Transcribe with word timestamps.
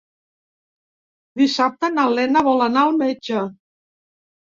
Dissabte 1.43 1.91
na 1.99 2.09
Lena 2.17 2.47
vol 2.51 2.69
anar 2.71 2.89
al 2.89 3.01
metge. 3.07 3.49